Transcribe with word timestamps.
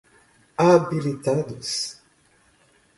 habilitados 0.57 1.99